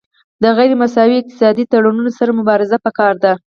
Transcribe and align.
د 0.43 0.45
غیر 0.57 0.71
مساوي 0.81 1.15
اقتصادي 1.19 1.63
تړونونو 1.71 2.11
سره 2.17 2.37
مبارزه 2.39 2.77
پکار 2.85 3.13
ده 3.23 3.33